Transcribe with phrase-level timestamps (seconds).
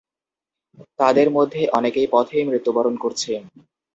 [0.99, 3.31] তাদের মধ্যে অনেকে পথেই মৃত্যুবরণ করছে।